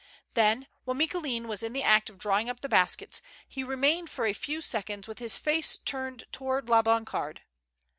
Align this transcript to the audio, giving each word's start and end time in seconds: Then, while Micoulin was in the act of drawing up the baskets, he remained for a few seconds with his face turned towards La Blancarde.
Then, 0.33 0.65
while 0.83 0.95
Micoulin 0.97 1.45
was 1.47 1.61
in 1.61 1.73
the 1.73 1.83
act 1.83 2.09
of 2.09 2.17
drawing 2.17 2.49
up 2.49 2.61
the 2.61 2.67
baskets, 2.67 3.21
he 3.47 3.63
remained 3.63 4.09
for 4.09 4.25
a 4.25 4.33
few 4.33 4.59
seconds 4.59 5.07
with 5.07 5.19
his 5.19 5.37
face 5.37 5.77
turned 5.77 6.23
towards 6.31 6.67
La 6.69 6.81
Blancarde. 6.81 7.41